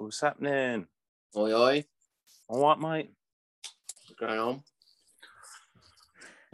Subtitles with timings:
[0.00, 0.86] What's happening?
[1.36, 1.84] Oi, oi.
[2.48, 3.10] All right, mate.
[4.08, 4.62] What's going on?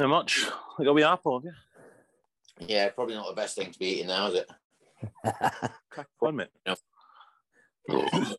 [0.01, 0.47] Not much.
[0.77, 2.67] I got a wee apple, have you?
[2.67, 4.51] Yeah, probably not the best thing to be eating now, is it?
[5.91, 6.49] Crack on, mate.
[6.67, 6.75] No.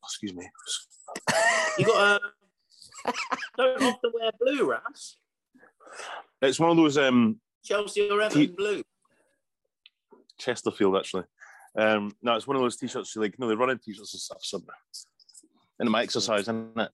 [0.04, 0.50] Excuse me.
[1.78, 2.22] You got
[3.06, 3.14] a.
[3.56, 5.16] don't often wear blue, Ras.
[6.42, 8.84] It's one of those um Chelsea or Everton T- blue.
[10.38, 11.24] Chesterfield actually.
[11.78, 14.22] Um, no, it's one of those t-shirts you like, you know, the running t-shirts and
[14.22, 14.40] stuff.
[14.42, 14.62] So,
[15.80, 16.90] in my exercise, isn't it?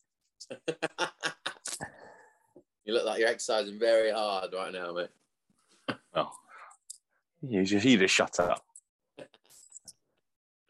[2.84, 5.08] you look like you're exercising very hard right now, mate.
[6.14, 6.32] Oh,
[7.42, 8.62] you just, you just shut up.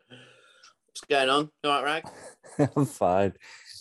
[0.07, 1.49] What's going on?
[1.63, 2.69] You all right, Wragg?
[2.75, 3.33] I'm fine.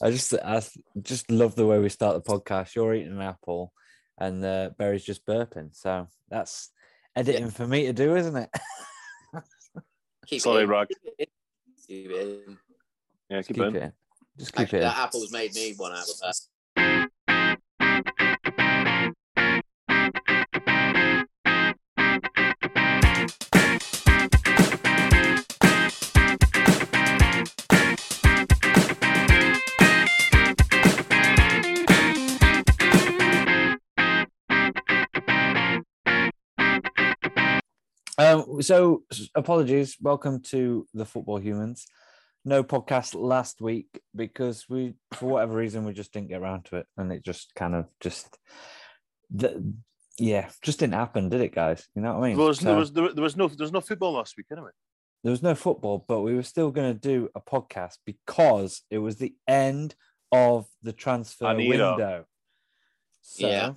[0.03, 0.63] I just I
[1.01, 2.75] just love the way we start the podcast.
[2.75, 3.73] You're eating an apple,
[4.19, 5.77] and uh, Barry's just burping.
[5.77, 6.71] So that's
[7.15, 8.51] editing for me to do, isn't it?
[10.27, 10.71] Keep Sorry, it in.
[10.71, 10.89] Wragg.
[10.89, 11.27] Keep it in.
[11.87, 12.59] Keep it in.
[13.29, 13.77] Yeah, keep, keep it.
[13.77, 13.93] it in.
[14.39, 14.83] Just keep Actually, it.
[14.83, 14.89] in.
[14.89, 16.35] that apple's made me one out of that.
[38.61, 39.97] So apologies.
[40.01, 41.87] Welcome to the Football Humans.
[42.45, 46.77] No podcast last week because we, for whatever reason, we just didn't get around to
[46.77, 48.37] it, and it just kind of just,
[49.31, 49.73] the,
[50.19, 51.87] yeah, just didn't happen, did it, guys?
[51.95, 52.37] You know what I mean?
[52.37, 54.71] There was, there was there was no there was no football last week anyway.
[55.23, 58.99] there was no football, but we were still going to do a podcast because it
[58.99, 59.95] was the end
[60.33, 62.25] of the transfer window.
[63.23, 63.73] So Yeah.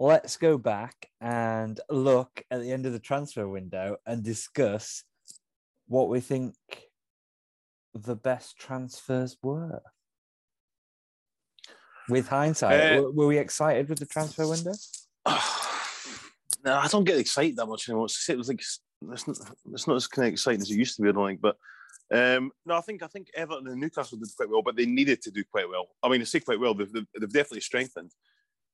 [0.00, 5.04] Let's go back and look at the end of the transfer window and discuss
[5.88, 6.54] what we think
[7.94, 9.82] the best transfers were.
[12.08, 14.72] With hindsight, Uh, were, were we excited with the transfer window?
[16.64, 18.06] no, I don't get excited that much anymore.
[18.06, 20.96] It's, it was like it's not, it's not as kind of exciting as it used
[20.96, 21.10] to be.
[21.10, 21.56] I don't think, but
[22.12, 25.20] um, no, I think I think Everton and Newcastle did quite well, but they needed
[25.22, 25.88] to do quite well.
[26.02, 26.72] I mean, I say quite well.
[26.72, 28.12] They've, they've, they've definitely strengthened.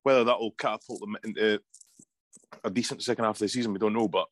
[0.06, 1.60] Whether that will catapult them into
[2.62, 4.06] a decent second half of the season, we don't know.
[4.06, 4.28] But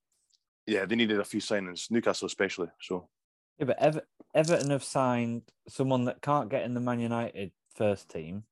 [0.69, 2.69] yeah, they needed a few signings, Newcastle especially.
[2.81, 3.09] So
[3.59, 8.09] Yeah, but Ever- Everton have signed someone that can't get in the Man United first
[8.09, 8.45] team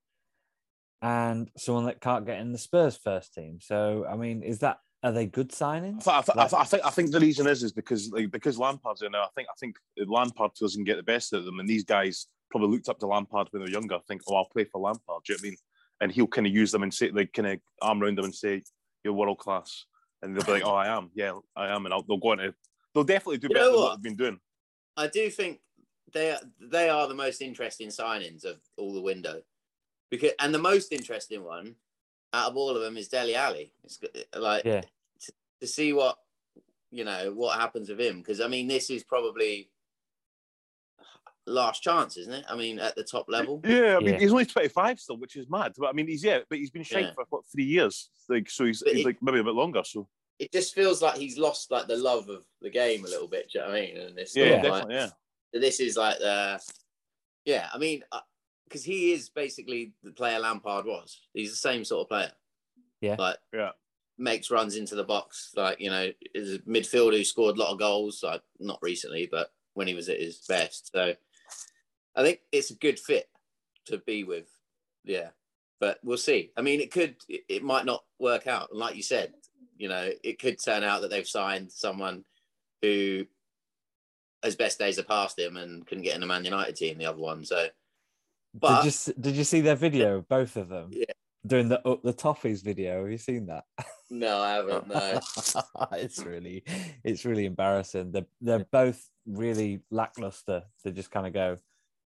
[1.00, 3.60] and someone that can't get in the Spurs first team.
[3.60, 6.08] So, I mean, is that are they good signings?
[6.08, 8.32] I, th- I, th- Like- I think I think the reason is is because like
[8.32, 9.20] because Lampard's in there.
[9.22, 12.70] I think I think Lampard doesn't get the best of them, and these guys probably
[12.70, 14.00] looked up to Lampard when they were younger.
[14.08, 15.22] Think, oh, I'll play for Lampard.
[15.24, 15.56] Do you know what I mean?
[16.02, 18.34] And he'll kind of use them and say like kind of arm around them and
[18.34, 18.62] say,
[19.04, 19.86] "You're world class,"
[20.20, 21.10] and they'll be like, "Oh, I am.
[21.14, 22.54] Yeah, I am," and I'll, they'll go into.
[22.92, 23.94] They'll definitely do You better than what what?
[23.94, 24.40] they've been doing.
[24.98, 25.60] I do think
[26.12, 29.42] they are, they are the most interesting signings of all the window,
[30.10, 31.76] because and the most interesting one
[32.34, 33.72] out of all of them is Dele Alli.
[33.84, 34.82] It's g- like Yeah.
[35.20, 36.18] to, to see what
[36.90, 39.70] you know what happens with him because I mean this is probably
[41.46, 42.44] last chance, isn't it?
[42.48, 43.60] I mean at the top level.
[43.64, 44.20] Yeah, I mean Yeah.
[44.20, 45.72] he's only twenty five still, which is mad.
[45.76, 47.12] But I mean he's yeah, but he's been shite Yeah.
[47.14, 48.10] for what three years.
[48.28, 49.82] Like so he's, he's he- like maybe a bit longer.
[49.84, 50.08] So
[50.38, 53.50] It just feels like he's lost like the love of the game a little bit.
[53.52, 53.96] Do you know what I mean?
[53.96, 55.60] And it's yeah, sort of definitely, yeah.
[55.60, 56.60] this is like the
[57.44, 57.68] yeah.
[57.72, 58.20] I mean uh,
[58.64, 61.20] because he is basically the player Lampard was.
[61.34, 62.32] He's the same sort of player.
[63.00, 63.16] Yeah.
[63.18, 63.70] Like Yeah.
[64.16, 65.50] makes runs into the box.
[65.56, 69.28] Like, you know, is a midfielder who scored a lot of goals, like not recently,
[69.30, 70.90] but when he was at his best.
[70.92, 71.14] So
[72.14, 73.28] I think it's a good fit
[73.86, 74.48] to be with.
[75.04, 75.28] Yeah.
[75.80, 76.52] But we'll see.
[76.56, 78.70] I mean, it could, it, might not work out.
[78.70, 79.32] And like you said,
[79.76, 82.24] you know, it could turn out that they've signed someone
[82.82, 83.26] who
[84.44, 87.06] his best days are past him and couldn't get in the Man United team, the
[87.06, 87.44] other one.
[87.44, 87.66] So,
[88.54, 90.90] but did you did you see their video, both of them?
[90.92, 91.04] Yeah.
[91.44, 93.02] Doing the up the toffees video.
[93.02, 93.64] Have you seen that?
[94.10, 94.88] no, I haven't.
[94.88, 95.20] No.
[95.92, 96.62] it's really
[97.02, 98.12] it's really embarrassing.
[98.12, 100.62] They're they're both really lackluster.
[100.84, 101.58] They just kind of go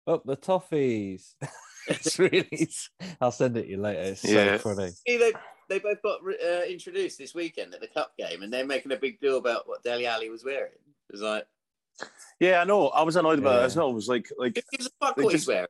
[0.07, 1.33] up the toffees.
[1.87, 2.69] it's really.
[3.21, 4.01] I'll send it to you later.
[4.01, 4.89] It's so funny.
[5.07, 5.31] See, they
[5.69, 8.97] they both got uh, introduced this weekend at the cup game, and they're making a
[8.97, 10.71] big deal about what Dele Alli was wearing.
[10.73, 11.45] It was like,
[12.39, 12.87] Yeah, I know.
[12.89, 13.65] I was annoyed about it Yeah.
[13.65, 13.89] as well.
[13.89, 15.67] It was like like who gives a fuck They what he's wearing?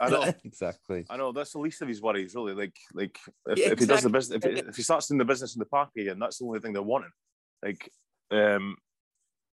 [0.00, 0.32] I know.
[0.44, 1.06] exactly.
[1.08, 2.54] I know that's the least of his worries, really.
[2.54, 3.16] Like, like
[3.46, 5.54] if, Yeah, if he does the business, if, he- if he starts doing the business
[5.54, 7.12] in the park again, that's the only thing they're wanting.
[7.62, 7.88] Like,
[8.32, 8.76] um,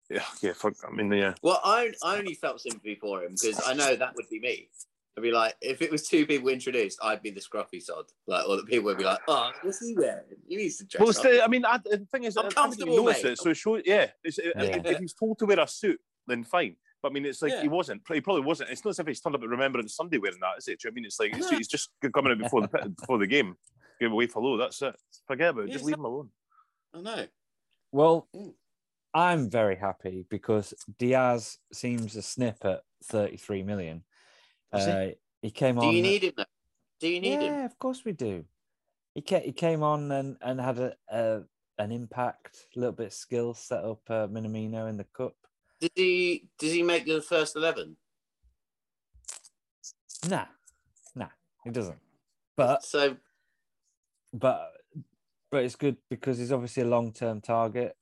[0.09, 0.53] yeah, yeah.
[0.53, 3.73] Fuck, I mean, yeah, uh, Well, I I only felt sympathy for him because I
[3.73, 4.69] know that would be me.
[5.17, 8.03] I'd be like, if it was two people introduced, I'd be the scruffy sod.
[8.27, 10.23] Like, or the people would be like, oh, what's he wearing?
[10.47, 11.23] He needs to dress Well, it's up.
[11.23, 13.23] the, I mean, I, the thing is, I'm I think comfortable, you mate.
[13.23, 13.37] it.
[13.39, 14.61] So show, yeah, it's, uh, Yeah.
[14.63, 16.75] If, if he's told to wear a suit, then fine.
[17.01, 17.61] But I mean, it's like Yeah.
[17.61, 18.01] he wasn't.
[18.11, 18.71] He probably wasn't.
[18.71, 20.81] It's not as if he's turned up at Remembrance Sunday wearing that, is it?
[20.81, 21.05] Do you know what I mean?
[21.05, 22.67] It's like it's, he's just coming out before the
[22.99, 23.55] before the game.
[24.01, 24.57] Give away for low.
[24.57, 24.95] That's it.
[25.27, 25.67] Forget about it.
[25.69, 26.29] Yeah, Just it's leave him alone.
[26.93, 27.25] I know.
[27.93, 28.53] Well, Mm.
[29.15, 34.03] I'm very happy because Diaz seems a snip at 33 million.
[34.73, 34.81] He?
[34.81, 35.07] Uh,
[35.41, 35.95] he came Do on.
[35.95, 36.33] you need him?
[36.35, 36.43] Though?
[36.99, 37.41] Do you need it?
[37.41, 37.65] yeah, him?
[37.65, 38.43] of course we do.
[39.13, 41.41] He came, he came on and, and had a, a
[41.77, 45.35] an impact, a little bit of skill, set up uh, Minamino in the cup.
[45.79, 46.49] Did he?
[46.59, 47.95] Does he make the first eleven?
[50.29, 50.45] Nah,
[51.15, 51.29] nah,
[51.63, 51.99] he doesn't.
[52.57, 53.15] But So
[54.33, 54.73] but
[55.51, 57.95] but it's good because he's obviously a long term target.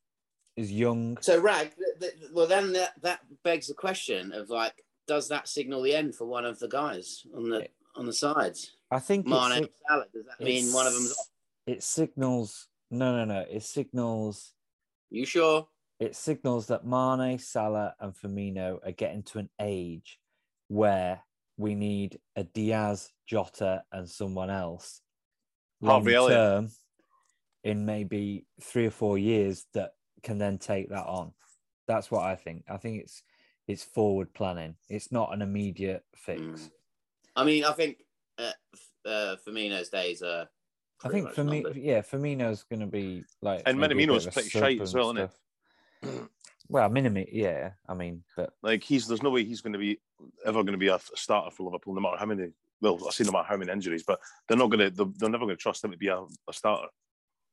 [0.55, 1.17] He's young.
[1.21, 5.47] So Wragg, th- th- well then that, that begs the question of like, does that
[5.47, 8.75] signal the end for one of the guys on the on the sides?
[8.91, 10.05] I think Mane and Salah.
[10.13, 11.27] Does that mean one of them's off?
[11.65, 13.45] it signals no no no.
[13.49, 14.53] It signals
[15.09, 15.67] You sure?
[15.99, 20.19] it signals that Mane, Salah, and Firmino are getting to an age
[20.67, 21.21] where
[21.57, 25.01] we need a Diaz, Jota, and someone else
[25.81, 26.37] long Harvey Elliott.
[26.37, 26.69] term
[27.63, 29.91] in maybe three or four years that
[30.23, 31.33] can then take that on.
[31.87, 32.63] That's what I think.
[32.69, 33.23] I think it's
[33.67, 34.75] it's forward planning.
[34.89, 36.41] It's not an immediate fix.
[36.41, 36.71] Mm.
[37.35, 37.97] I mean, I think
[38.37, 40.47] uh, F- uh, Firmino's days are.
[41.03, 41.81] I think much for me, numbered.
[41.81, 44.81] yeah, Firmino's going to be like, And maybe a Minamino's bit of a pretty shite
[44.81, 45.29] as well, isn't
[46.01, 46.29] stuff.
[46.69, 47.71] Well, Minami, yeah.
[47.89, 49.99] I mean, but Like he's there's no way he's going to be
[50.45, 52.51] ever going to be a starter for Liverpool, no matter how many.
[52.81, 54.89] Well, I say no matter how many injuries, but they're not going to.
[54.89, 56.87] They're, they're never going to trust him to be a, a starter.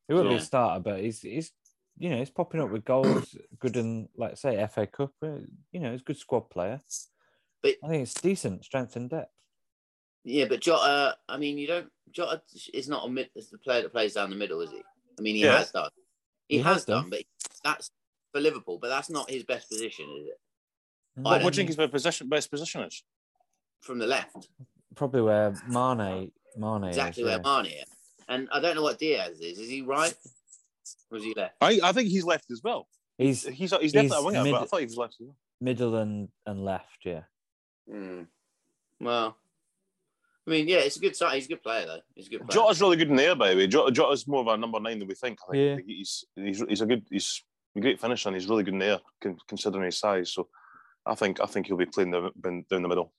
[0.07, 1.53] He won't be a starter, but he's he's
[2.01, 5.13] you know he's popping up with goals, good in like say FA Cup.
[5.23, 5.39] uh,
[5.71, 6.81] You know, he's a good squad player.
[7.63, 9.31] But- I think it's decent strength and depth.
[10.25, 11.17] Yeah, but Jota.
[11.29, 11.89] I mean, you don't.
[12.11, 12.41] Jota
[12.75, 13.31] is not a mid.
[13.37, 14.83] Is the player that plays down the middle, is he?
[15.19, 15.59] I mean, he Yeah.
[15.59, 15.91] has done.
[16.49, 17.11] He, He has, has done, done.
[17.11, 17.23] but
[17.63, 17.91] that's
[18.33, 18.79] for Liverpool.
[18.81, 20.41] But that's not his best position, is it?
[21.19, 23.03] I What, don't what do you think his best position, best position is?
[23.83, 24.49] From the left,
[24.95, 27.63] Probably where Mane Mane exactly is, where yeah.
[27.63, 27.85] Mane is.
[28.29, 29.59] And I don't know what Diaz is.
[29.59, 30.15] Is he right?
[31.11, 31.55] Or is he left?
[31.61, 32.87] I, I think he's left as well.
[33.19, 35.27] He's He's he's definitely a He's winger, mid- but I thought he was left as
[35.27, 35.37] well.
[35.61, 36.99] middle and and left.
[37.05, 37.23] Yeah,
[37.91, 38.23] Hmm.
[39.01, 39.37] Well,
[40.47, 41.35] I mean, yeah, it's a good sign.
[41.35, 42.01] He's a good player, though.
[42.15, 42.51] He's a good player.
[42.63, 43.67] Jota's really good in the air, by the way.
[43.67, 45.39] Jota, Jota's more of a number nine than we think.
[45.49, 45.95] I think Yeah.
[45.97, 47.43] he's, he's he's a good he's
[47.77, 49.01] a great finisher and he's really good in the air
[49.49, 50.33] considering his size.
[50.33, 50.49] So
[51.07, 53.13] I think I think he'll be playing the, down the middle.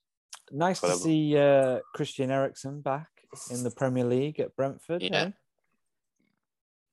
[0.51, 3.07] nice to see uh, Christian Eriksen back
[3.49, 5.01] in the Premier League at Brentford.
[5.01, 5.23] Yeah.
[5.23, 5.31] eh?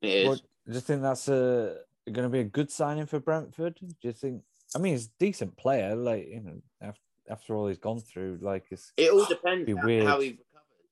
[0.02, 0.28] It is.
[0.28, 1.76] What, do you think that's a
[2.12, 3.78] going to be a good signing for Brentford?
[3.80, 4.42] Do you think?
[4.76, 5.96] I mean, he's a decent player.
[5.96, 9.74] Like you know, after, after all he's gone through, like it's It all depends Be
[9.74, 10.06] how, weird.
[10.06, 10.44] how he recovers.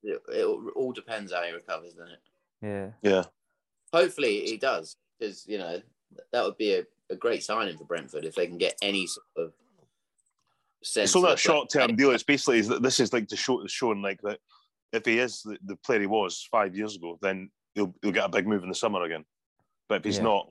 [0.03, 2.21] It, it all- all depends how he recovers, doesn't it?
[2.63, 2.91] yeah.
[3.03, 3.25] Yeah,
[3.93, 5.81] Hopefully he does, because you know
[6.33, 9.27] that would be a, a great signing for Brentford if they can get any sort
[9.37, 9.53] of
[10.83, 11.11] sense.
[11.11, 12.13] it's not a of- short term deal.
[12.13, 14.39] It's basically that this is like to show showing like that
[14.93, 18.25] if he is the, the player he was five years ago, then he'll he'll get
[18.25, 19.25] a big move in the summer again.
[19.89, 20.25] But if he's Yeah.
[20.25, 20.51] not,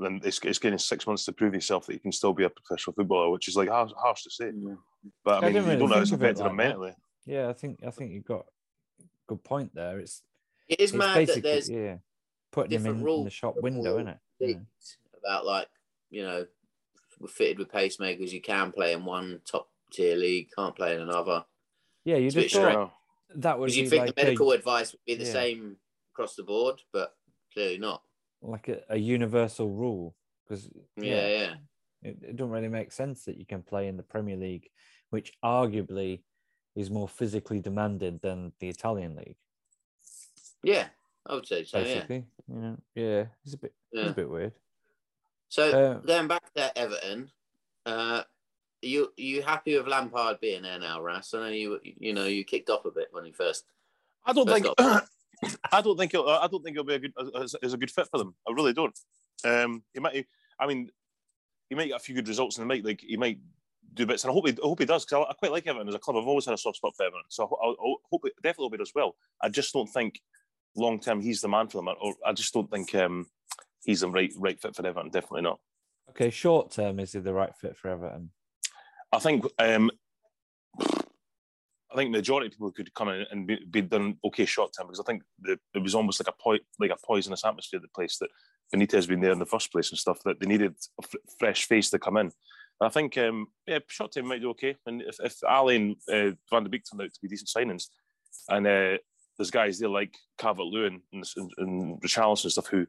[0.00, 2.50] then it's, it's getting six months to prove himself that he can still be a
[2.50, 4.44] professional footballer, which is like harsh, harsh to say.
[4.46, 4.76] Mm.
[5.24, 6.46] But I I mean, didn't you don't know how it's think of it affected him
[6.48, 6.68] like that.
[6.68, 6.92] mentally.
[7.26, 8.46] Yeah, I think I think you got
[9.00, 9.98] a good point there.
[9.98, 10.22] It's,
[10.68, 11.96] It is it's mad that basically there's yeah,
[12.52, 14.18] putting him different in, in the shop window, all isn't it?
[14.38, 14.54] Yeah.
[15.24, 15.68] about like
[16.10, 16.46] you know
[17.18, 18.30] we're fitted with pacemakers.
[18.30, 21.44] You can play in one top tier league, can't play in another.
[22.04, 22.88] Yeah, you It's a bit just thought Yeah.
[23.36, 25.32] that would be you think like the medical a, advice would be the yeah.
[25.32, 25.76] same
[26.12, 27.16] across the board, but
[27.52, 28.02] clearly not.
[28.46, 31.54] Like a, a universal rule because Yeah, yeah.
[32.02, 34.68] it, it don't really make sense that you can play in the Premier League,
[35.10, 36.22] which arguably
[36.74, 39.36] is more physically demanding than the Italian league.
[40.62, 40.86] Yeah,
[41.26, 41.78] I would say so.
[41.78, 41.84] Yeah.
[41.84, 44.52] Basically, you know, yeah, it's a bit, it's a bit weird.
[45.48, 47.30] So Uh, then back to Everton.
[47.84, 48.22] Uh,
[48.82, 51.34] you you happy with Lampard being there now, Ras?
[51.34, 53.64] I know you you know you kicked off a bit when he first.
[54.24, 54.76] I don't First think.
[55.72, 56.12] I don't think.
[56.12, 58.34] He'll, I don't think he'll be a good as, as a good fit for them.
[58.48, 58.98] I really don't.
[59.44, 60.26] Um, he might.
[60.58, 60.90] I mean,
[61.68, 63.38] he might get a few good results, and he might like he might
[63.94, 64.24] do bits.
[64.24, 65.94] And I hope he, I hope he does because I, I quite like Everton as
[65.94, 66.16] a club.
[66.16, 68.66] I've always had a soft spot for Everton, so I, I, I hope it, definitely
[68.66, 69.16] hope he does well.
[69.42, 70.20] I just don't think
[70.76, 73.26] long term he's the man for them, or I just don't think um,
[73.84, 75.10] he's the right right fit for Everton.
[75.10, 75.60] Definitely not.
[76.10, 78.30] Okay, short term, is he the right fit for Everton?
[79.12, 79.90] I think um,
[81.96, 84.72] I think the majority of people could come in and be, be done okay short
[84.76, 87.78] term because I think the, it was almost like a po- like a poisonous atmosphere
[87.78, 88.28] at the place that
[88.74, 91.64] Benitez been there in the first place and stuff that they needed a f- fresh
[91.66, 92.26] face to come in.
[92.26, 92.32] And
[92.82, 94.76] I think um, yeah, short term might do okay.
[94.84, 97.84] And if, if Alli and uh, Van de Beek turned out to be decent signings,
[98.50, 98.98] and uh,
[99.38, 102.86] there's guys there like Calvert Lewin and, and, and Richarlison and stuff who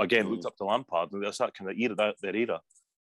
[0.00, 0.30] again Mm.
[0.30, 2.60] looked up to Lampard and that's that kind of era that their era.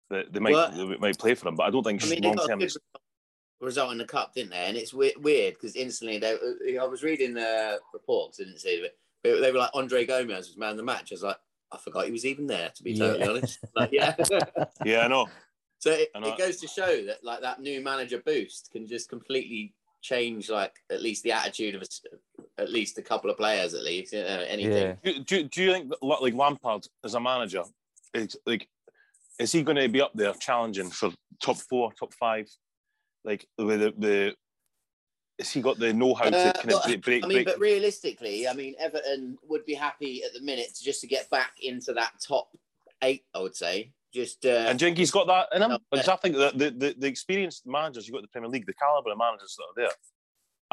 [0.09, 1.55] that they might Well, they might play for him.
[1.55, 2.59] But I don't think I mean, long term.
[3.59, 4.65] Good result in the cup, didn't they?
[4.65, 6.33] And it's we- weird because instantly they.
[6.33, 10.29] uh, I was reading the reports, didn't see it, but they were like Andre Gomes
[10.29, 11.12] was man of the match.
[11.12, 11.38] I was like,
[11.71, 12.71] I forgot he was even there.
[12.75, 13.29] To be totally Yeah.
[13.29, 14.15] honest, like, yeah.
[14.83, 15.27] Yeah, I know.
[15.79, 16.27] so it, know.
[16.27, 20.75] it goes to show that like that new manager boost can just completely change like
[20.91, 22.01] at least the attitude of a s
[22.59, 24.97] at least a couple of players at least you know, anything.
[25.03, 25.12] Yeah.
[25.13, 27.63] Do, do, do you think that, like Lampard as a manager,
[28.13, 28.67] is like,
[29.39, 32.47] is he going to be up there challenging for top four, top five?
[33.25, 34.36] Like with the, the
[35.39, 37.01] has he got the know-how to Uh, kind well, of break?
[37.01, 40.74] break, I mean, break- but realistically, I mean, Everton would be happy at the minute
[40.75, 42.55] to just to get back into that top
[43.01, 43.25] eight.
[43.34, 45.72] I would say, just uh, and do he's got that in him?
[45.72, 48.50] No, Because I think that the, the, the experienced managers you got in the Premier
[48.50, 49.88] League, the caliber of managers that are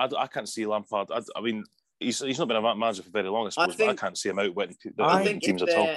[0.08, 1.08] there, I, I can't see Lampard.
[1.10, 1.64] I, I mean,
[1.98, 4.18] he's, he's not been a manager for very long, I suppose, but I think- can't
[4.18, 5.96] see him outwitting pe- I I think if teams at all.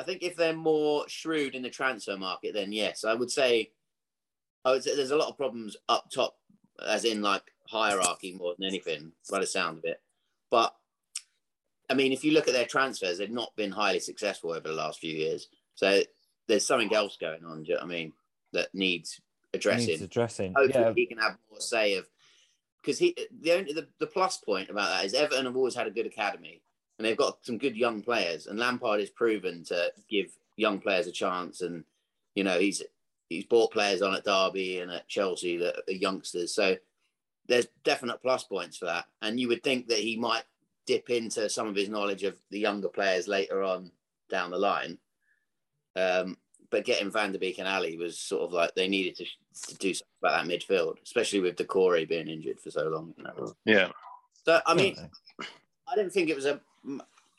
[0.00, 3.72] I think if they're more shrewd in the transfer market, then yes, I would say.
[4.64, 6.36] I would say there's a lot of problems up top,
[6.86, 10.00] as in like hierarchy more than anything, by the sound of it.
[10.50, 10.74] But
[11.90, 14.74] I mean, if you look at their transfers, they've not been highly successful over the
[14.74, 15.48] last few years.
[15.74, 16.02] So
[16.46, 17.62] there's something else going on.
[17.62, 18.12] Do you know I mean?
[18.52, 19.20] That needs
[19.52, 20.54] addressing Needs addressing.
[20.56, 22.06] hopefully Yeah, he can have more say of
[22.80, 25.86] because he the only the, the plus point about that is Everton have always had
[25.86, 26.62] a good academy
[26.98, 31.06] and they've got some good young players and Lampard is proven to give young players
[31.06, 31.84] a chance and
[32.34, 32.82] you know he's
[33.28, 36.76] he's bought players on at Derby and at Chelsea that are youngsters so
[37.46, 40.44] there's definite plus points for that and you would think that he might
[40.86, 43.90] dip into some of his knowledge of the younger players later on
[44.30, 44.98] down the line
[45.96, 46.36] um,
[46.70, 49.24] but getting Van de Beek and Alli was sort of like they needed to,
[49.68, 53.14] to do something about that midfield, especially with Doucouré being injured for so long.
[53.16, 53.54] You know?
[53.64, 53.88] Yeah.
[54.44, 55.16] So I mean, definitely.
[55.88, 56.60] I didn't think it was a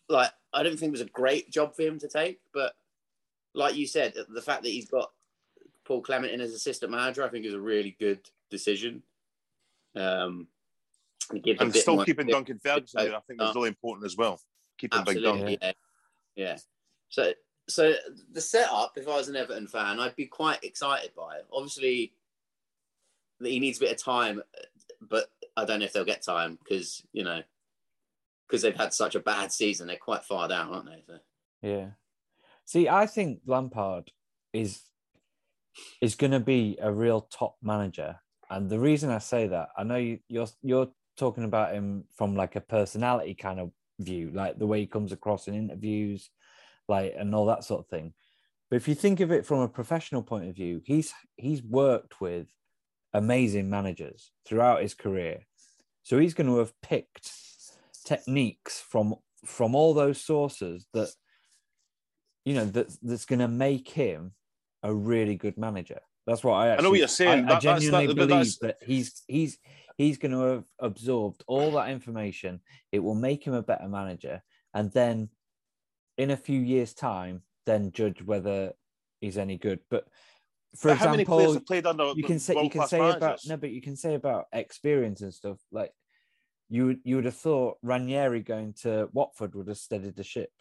[0.10, 2.74] like I didn't think it was a great job for him to take, but
[3.54, 5.12] like you said, the fact that he's got
[5.90, 8.20] Paul Clement in as assistant manager, I think is a really good
[8.52, 9.02] decision.
[9.96, 10.48] Um,
[11.34, 13.54] it gives a And bit still more- keeping Duncan Ferguson there, I think is Uh,
[13.56, 14.40] really important as well.
[14.78, 15.74] Keeping Big Absolutely, Duncan.
[16.36, 16.46] yeah.
[16.54, 16.58] yeah.
[17.10, 17.34] So,
[17.68, 17.96] so
[18.32, 21.48] the setup, if I was an Everton fan, I'd be quite excited by it.
[21.52, 22.14] Obviously,
[23.42, 24.44] he needs a bit of time,
[25.02, 27.42] but I don't know if they'll get time because you know,
[28.48, 31.02] because they've had such a bad season, they're quite far down, aren't they?
[31.08, 31.20] So,
[31.64, 31.90] Yeah.
[32.66, 34.12] See, I think Lampard
[34.54, 34.84] is
[36.02, 39.84] is going to be a real top manager, and the reason I say that, I
[39.84, 44.58] know you, you're you're talking about him from like a personality kind of view, like
[44.58, 46.30] the way he comes across in interviews,
[46.88, 48.14] like and all that sort of thing.
[48.70, 52.22] But if you think of it from a professional point of view, he's he's worked
[52.22, 52.48] with
[53.14, 55.42] amazing managers throughout his career,
[56.04, 57.32] so he's going to have picked
[58.06, 61.10] techniques from from all those sources that
[62.46, 64.34] you know that that's going to make him
[64.84, 66.00] a really good manager.
[66.26, 66.70] That's what I.
[66.70, 67.30] Actually, know what you're saying.
[67.30, 69.58] I, I That- that's- genuinely that- believe that he's he's
[69.98, 72.62] he's going to have absorbed all that information.
[72.92, 74.42] It will make him a better manager,
[74.74, 75.30] and then
[76.18, 78.74] in a few years' time, then judge whether
[79.22, 79.80] he's any good.
[79.90, 80.06] But
[80.76, 83.00] for But how many players example, have played under you can say you can say
[83.10, 85.58] about no, but you can say about experience and stuff.
[85.72, 85.92] Like
[86.70, 90.52] you would you would have thought Ranieri going to Watford would have steadied the ship.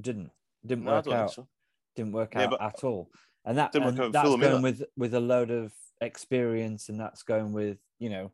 [0.00, 0.30] Didn't
[0.64, 1.32] didn't No, work out.
[1.32, 1.48] so.
[1.96, 3.10] Didn't work Yeah, out but- at all.
[3.44, 4.60] And that and that's going either.
[4.60, 8.32] with with a load of experience, and that's going with you know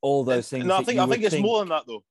[0.00, 0.64] all those things.
[0.64, 2.02] No, I think I think it's more than that though.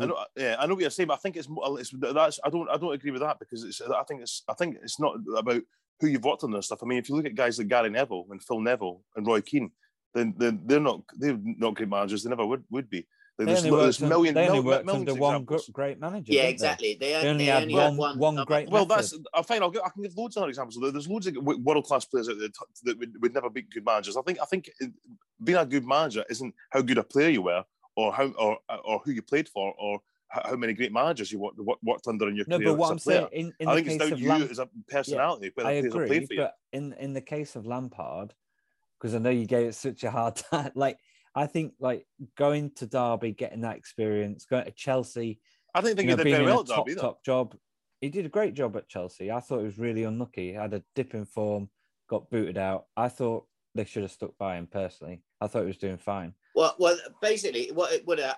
[0.00, 1.80] I know, yeah, I know what you're saying, but I think it's more.
[1.80, 4.54] It's that's I don't I don't agree with that because it's I think it's I
[4.54, 5.62] think it's not about
[6.00, 6.82] who you've worked on and stuff.
[6.82, 9.40] I mean, if you look at guys like Gary Neville and Phil Neville and Roy
[9.40, 9.70] Keane,
[10.14, 12.22] then then they're not they're not great managers.
[12.22, 13.06] They never would would be.
[13.36, 16.32] They There's, only there's worked, million, they only mil- worked under one great manager.
[16.32, 16.50] yeah, didn't they?
[16.52, 16.94] exactly.
[17.00, 18.18] They, They only they had only one- had one.
[18.18, 18.44] one summer.
[18.46, 18.96] great Well, method.
[19.12, 19.60] that's uh, fine.
[19.62, 20.78] I'll, get, I can give loads of other examples.
[20.92, 22.48] There's loads of world class players out there
[22.84, 24.16] that would, would never be good managers.
[24.16, 24.70] I think I think
[25.42, 27.64] being a good manager isn't how good a player you were,
[27.96, 31.40] or how or or who you played for, or how how many great managers you
[31.40, 33.28] worked, worked worked under in your No, career but what as a I'm player.
[33.32, 34.68] saying in, in I the think it's case down of to you Lam- as a
[34.88, 36.40] personality, whether I players are agree, for you.
[36.40, 38.32] but in in the case of Lampard,
[39.00, 40.70] because I know you gave it such a hard time.
[40.76, 40.98] Like
[41.34, 45.40] I think, like going to Derby, getting that experience, going to Chelsea,
[45.74, 46.92] I didn't think you know, he did being very in well a at top Derby
[46.92, 47.00] either.
[47.00, 47.56] top job.
[48.00, 49.30] He did a great job at Chelsea.
[49.32, 50.48] I thought he was really unlucky.
[50.48, 51.70] He had a dip in form,
[52.08, 52.86] got booted out.
[52.96, 55.22] I thought they should have stuck by him personally.
[55.40, 56.34] I thought he was doing fine.
[56.54, 58.36] Well, well, basically, what it would have.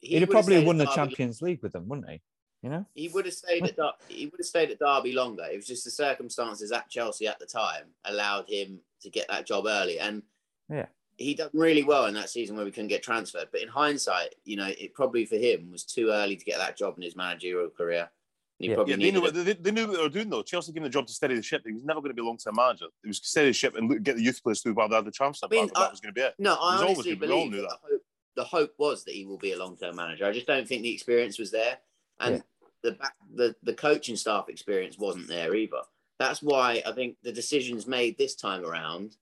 [0.00, 2.20] He'd have probably won the Champions League with them, wouldn't he?
[2.62, 2.86] You know?
[2.94, 5.44] He would have stayed at Dar- he would have stayed at Derby longer.
[5.50, 9.46] It was just the circumstances at Chelsea at the time allowed him to get that
[9.46, 10.22] job early, and
[10.70, 10.86] Yeah.
[11.16, 13.48] He done really well in that season where we couldn't get transferred.
[13.52, 16.76] But in hindsight, you know, it probably for him was too early to get that
[16.76, 18.10] job in his managerial career.
[18.58, 18.74] He Yeah.
[18.76, 20.42] probably Yeah, they knew, what, they, they knew what they were doing though.
[20.42, 21.62] Chelsea gave him the job to steady the ship.
[21.66, 22.86] He was never going to be a long term manager.
[23.02, 25.04] It was steady the ship and look, get the youth players through while they had
[25.04, 25.46] the transfer.
[25.46, 25.74] I mean, market.
[25.74, 26.34] that I- was going to be it.
[26.38, 28.02] No, I He's always honestly we all believe knew that the hope,
[28.36, 30.24] the hope was that he will be a long term manager.
[30.26, 31.78] I just don't think the experience was there,
[32.20, 32.40] and Yeah.
[32.82, 35.82] the back the the coaching staff experience wasn't there either.
[36.18, 39.16] That's why I think the decisions made this time around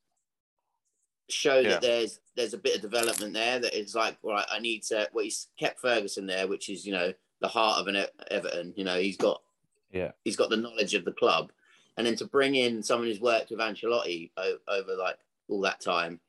[1.28, 1.70] show Yeah.
[1.70, 3.58] that there's there's a bit of development there.
[3.58, 5.08] That it's like right, I need to.
[5.12, 8.72] Well, he's kept Ferguson there, which is you know the heart of an E- Everton.
[8.76, 9.42] You know, he's got
[9.92, 10.12] Yeah.
[10.24, 11.52] he's got the knowledge of the club,
[11.96, 15.80] and then to bring in someone who's worked with Ancelotti o- over like all that
[15.80, 16.20] time,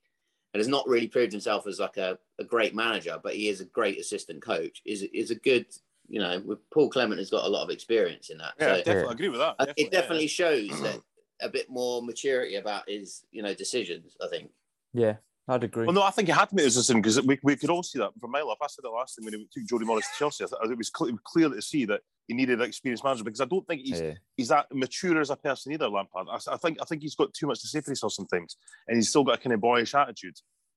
[0.53, 3.61] and has not really proved himself as like a, a great manager, but he is
[3.61, 4.81] a great assistant coach.
[4.85, 5.65] is is a good
[6.09, 6.41] you know.
[6.45, 8.53] With Paul Clement has got a lot of experience in that.
[8.59, 9.09] Yeah, so definitely.
[9.09, 9.55] I agree with that.
[9.59, 10.29] I- it definitely yeah.
[10.29, 10.99] shows that
[11.41, 14.17] a bit more maturity about his you know decisions.
[14.21, 14.51] I think.
[14.93, 15.15] Yeah,
[15.47, 15.85] I'd agree.
[15.85, 17.83] Well, no, I think he had to make this decision because we, we could all
[17.83, 18.57] see that from my life.
[18.61, 20.43] I said it last time when he took Jody Morris to Chelsea.
[20.43, 23.67] It was clear, clear to see that he needed an experienced manager because I don't
[23.67, 24.13] think he's yeah.
[24.37, 25.89] he's that mature as a person either.
[25.89, 26.27] Lampard.
[26.29, 28.57] I, I think I think he's got too much to say for himself sometimes,
[28.87, 30.35] and he's still got a kind of boyish attitude.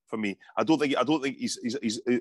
[0.09, 2.19] For me, I don't think I don't think he's he's, he's uh,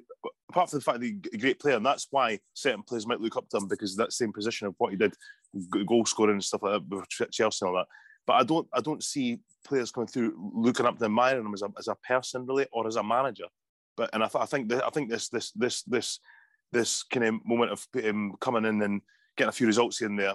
[0.50, 3.22] apart from the fact that he's a great player, and that's why certain players might
[3.22, 5.14] look up to him because that same position of what he did,
[5.88, 7.88] goal scoring and stuff like that with Chelsea and all that.
[8.28, 11.62] But I don't I don't see players coming through looking up to admiring him as
[11.62, 13.46] a, as a person really or as a manager.
[13.98, 16.20] But and I, th- I think that, I think this this this this
[16.72, 19.02] this kind of moment of him coming in and
[19.38, 20.34] getting a few results and there,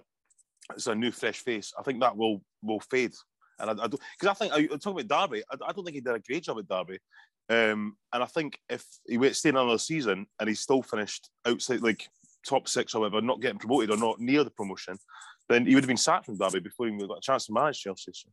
[0.75, 1.73] it's a new fresh face.
[1.79, 3.13] I think that will will fade.
[3.59, 5.95] And I, I don't because I think I, talking about Derby, I, I don't think
[5.95, 6.99] he did a great job at Derby.
[7.49, 11.83] Um, and I think if he wait staying another season and he's still finished outside
[11.83, 12.09] like
[12.47, 14.97] top six or whatever, not getting promoted or not near the promotion,
[15.51, 17.53] then he would have been sacked from Derby before he even got a chance to
[17.53, 18.13] manage Chelsea.
[18.15, 18.29] So.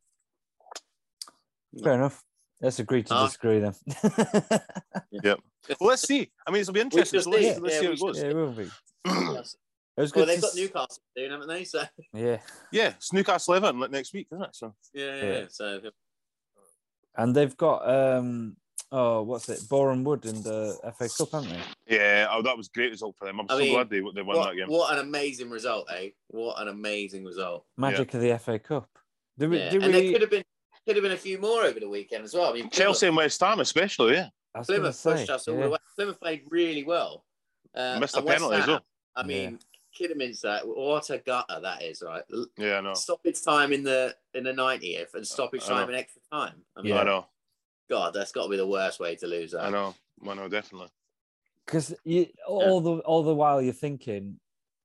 [1.84, 2.24] Fair enough.
[2.62, 3.26] Let's agree to Ah.
[3.26, 3.74] disagree then.
[5.12, 5.40] Yep.
[5.80, 6.32] Well, let's see.
[6.46, 7.20] I mean, it'll be interesting.
[7.22, 7.60] So let's, see.
[7.60, 8.18] let's Yeah, see how it goes.
[8.22, 8.70] yeah, it will be.
[9.98, 10.20] It was good.
[10.20, 11.64] Well, they've to got s- Newcastle soon, haven't they?
[11.64, 11.84] So
[12.14, 12.38] Yeah,
[12.72, 14.56] Yeah, it's Newcastle Everton like next week, isn't it?
[14.56, 15.24] So yeah, Yeah.
[15.40, 15.46] yeah.
[15.50, 15.82] So
[17.18, 18.58] and they've got um
[18.91, 21.96] oh what's it, Boreham Wood in the FA Cup, haven't they?
[21.96, 23.39] yeah, oh, that was a great result for them.
[23.39, 24.67] I'm I so mean, glad they they won what, that game.
[24.67, 26.10] what an amazing result, eh?
[26.28, 27.65] What an amazing result.
[27.78, 28.89] Magic of the FA Cup.
[29.38, 29.60] Did we?
[29.60, 29.69] Yeah.
[29.69, 30.43] Did and there could have been
[30.86, 32.50] could have been a few more over the weekend as well.
[32.50, 34.30] I mean, Chelsea and West Ham, especially, yeah.
[34.56, 35.63] I was gonna Plymouth say, pushed us all yeah.
[35.63, 35.78] the way.
[35.95, 37.26] Plymouth played really well.
[37.76, 38.86] Uh, Missed a and West penalty as well.
[39.15, 39.60] I mean,
[39.97, 42.23] Kidderminster, what a gutter that is, right?
[42.58, 42.93] Yeah, I know.
[42.93, 46.62] Stoppage time in the in the 90th and stoppage time in extra time.
[46.76, 47.02] I mean, Yeah.
[47.02, 47.26] I know.
[47.89, 49.63] God, that's got to be the worst way to lose that.
[49.63, 49.95] I know.
[50.28, 50.89] I know, definitely.
[51.65, 54.39] because you all the all the while you're thinking,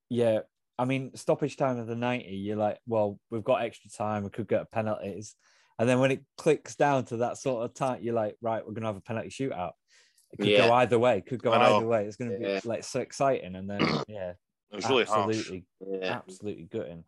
[0.08, 0.40] yeah.
[0.78, 4.30] I mean, stoppage time of the ninety, you're like, well, we've got extra time, we
[4.30, 5.34] could get penalties,
[5.78, 8.72] and then when it clicks down to that sort of time, you're like, right, we're
[8.72, 9.72] gonna have a penalty shootout.
[10.32, 10.66] It could Yeah.
[10.66, 11.20] go either way.
[11.20, 12.06] Could go either way.
[12.06, 12.60] It's gonna Yeah.
[12.60, 14.30] be like so exciting, and then yeah,
[14.70, 15.28] It was really harsh.
[15.36, 16.12] absolutely, Yeah.
[16.18, 17.04] absolutely gutting.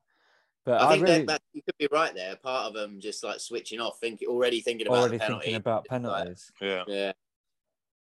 [0.64, 2.36] But I I, think really that, that you could be right there.
[2.36, 5.44] Part of them just like switching off, thinking already thinking about already the penalty.
[5.44, 6.50] thinking about Like, penalties.
[6.60, 6.84] Yeah.
[6.86, 7.12] yeah,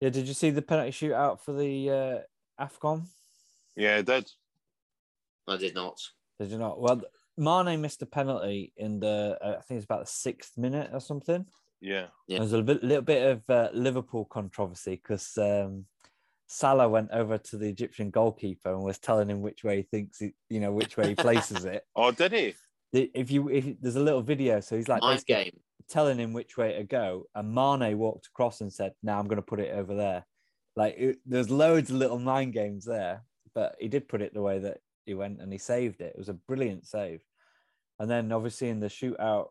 [0.01, 2.25] Yeah, did you see the penalty shootout for the
[2.59, 3.05] uh, Afcon?
[3.75, 4.31] Yeah, it did.
[5.47, 5.99] I did not.
[6.39, 6.79] Did you not?
[6.79, 7.01] Well,
[7.37, 10.99] Mane missed a penalty in the uh, I think it's about the sixth minute or
[10.99, 11.45] something.
[11.81, 12.07] Yeah.
[12.27, 12.37] Yeah.
[12.37, 15.85] There was a bit, little bit of uh, Liverpool controversy because um,
[16.47, 20.19] Salah went over to the Egyptian goalkeeper and was telling him which way he thinks
[20.19, 21.83] he, you know, which way he places it.
[21.95, 22.53] Oh, did he?
[22.93, 25.51] If you, if there's a little video, so he's like Mind game.
[25.89, 29.37] telling him which way to go, and Mane walked across and said, "Now I'm going
[29.37, 30.25] to put it over there."
[30.75, 33.23] Like it, there's loads of little mind games there,
[33.55, 36.13] but he did put it the way that he went, and he saved it.
[36.13, 37.21] It was a brilliant save.
[37.99, 39.49] And then obviously in the shootout,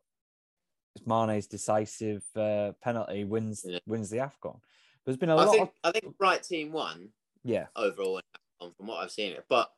[0.95, 3.79] it's Mane's decisive uh, penalty wins Yeah.
[3.87, 4.61] wins the Afcon.
[5.05, 7.09] There's been a I lot think of I think right team won
[7.45, 8.21] yeah, overall
[8.59, 9.45] from what I've seen it.
[9.49, 9.71] But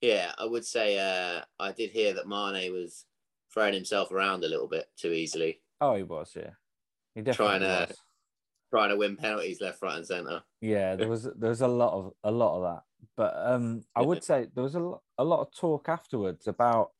[0.00, 3.04] yeah, I would say uh, I did hear that Mane was
[3.52, 6.50] throwing himself around a little bit too easily, oh he was yeah,
[7.14, 7.96] he definitely Trying to- was.
[8.70, 10.42] trying to win penalties left, right, and centre.
[10.60, 12.82] Yeah, there was there was a lot of a lot of that,
[13.16, 16.90] but um, I would say there was a lot, a lot of talk afterwards about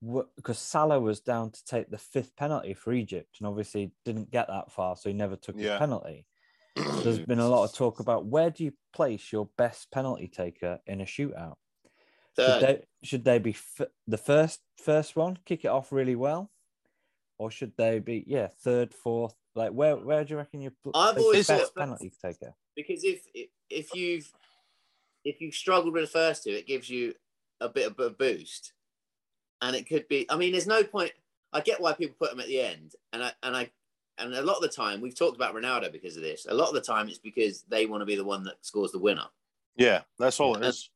[0.00, 4.30] what because Salah was down to take the fifth penalty for Egypt, and obviously didn't
[4.30, 6.26] get that far, so he never took his penalty.
[6.76, 10.78] There's been a lot of talk about where do you place your best penalty taker
[10.86, 11.56] in a shootout?
[12.46, 16.50] Should they should they be f- the first first one, kick it off really well,
[17.38, 19.34] or should they be yeah third, fourth?
[19.54, 22.54] Like where where do you reckon you pl- I've always the best thought- penalty taker?
[22.76, 23.26] because if
[23.68, 24.32] if you've
[25.24, 27.14] if you've struggled with the first two, it gives you
[27.60, 28.72] a bit of a boost,
[29.60, 30.26] and it could be.
[30.30, 31.12] I mean, there's no point.
[31.52, 33.70] I get why people put them at the end, and I and I
[34.18, 36.46] and a lot of the time we've talked about Ronaldo because of this.
[36.48, 38.92] A lot of the time it's because they want to be the one that scores
[38.92, 39.26] the winner.
[39.76, 40.90] Yeah, that's all it is.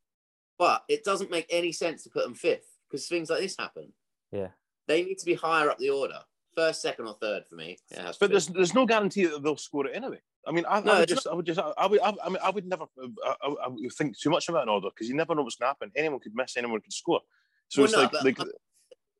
[0.58, 3.92] But it doesn't make any sense to put them fifth because things like this happen.
[4.30, 4.48] Yeah.
[4.86, 6.20] They need to be higher up the order,
[6.54, 7.78] first, second, or third for me.
[7.90, 10.20] It has to But there's there's no guarantee that they'll score it anyway.
[10.46, 12.38] I mean, I, No, I would just, I would just, I would, I, I mean,
[12.44, 12.84] I would never,
[13.24, 15.56] I, I, I would think too much about an order because you never know what's
[15.56, 15.90] going to happen.
[15.96, 17.20] Anyone could miss, anyone could score.
[17.68, 18.48] So Well, it's no, like, but- like,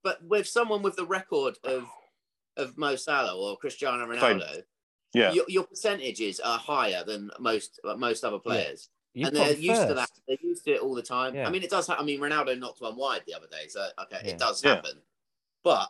[0.03, 1.87] but with someone with the record of
[2.57, 4.39] of Mo Salah or Cristiano Fine.
[4.39, 4.63] Ronaldo,
[5.15, 8.91] yeah, your, your percentages are higher than most most other players.
[9.15, 10.11] You and they're them used to that.
[10.27, 11.35] They're used to it all the time.
[11.35, 11.47] Yeah.
[11.47, 11.87] I mean, it does.
[11.87, 14.31] Ha- I mean, Ronaldo knocked one wide the other day, so okay, Yeah.
[14.33, 14.75] it does Yeah.
[14.77, 15.01] happen.
[15.63, 15.89] But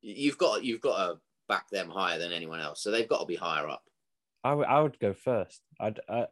[0.00, 3.26] you've got you've got to back them higher than anyone else, so they've got to
[3.26, 3.84] be higher up.
[4.44, 5.62] I would I would go first.
[5.80, 6.26] I'd, I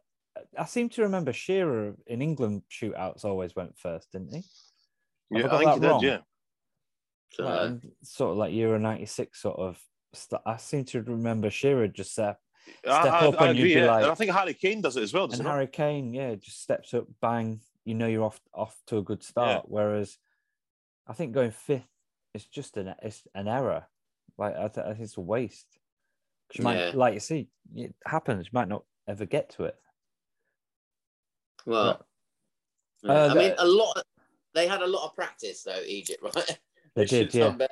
[0.57, 4.43] I seem to remember Shearer in England shootouts always went first, didn't he?
[5.31, 6.07] yeah, got I think that he did.
[6.11, 6.17] Yeah,
[7.33, 9.81] So, uh, Like, and sort of like Euro '96 sort of.
[10.13, 12.37] St- I seem to remember Shearer just set I,
[12.79, 13.73] Step I, up I and you'd agree.
[13.75, 13.91] be Yeah.
[13.91, 15.23] like- and I think Harry Kane does it as well.
[15.23, 15.51] and Doesn't he?
[15.51, 19.23] Harry Kane, yeah, just steps up, bang, you know you're off off to a good
[19.23, 19.65] start.
[19.67, 20.17] Whereas
[21.07, 21.87] I think going fifth
[22.33, 23.85] is just an it's an error.
[24.37, 25.67] Like I, th- I think it's a waste.
[26.53, 26.91] You might, Yeah.
[26.93, 28.45] like you see, it happens.
[28.45, 29.75] You might not ever get to it.
[31.65, 31.89] well,
[33.07, 33.25] Uh, yeah.
[33.25, 34.03] I mean, a lot.
[34.53, 36.59] They had a lot of practice though, Egypt, right?
[36.95, 37.67] They should did, yeah, done.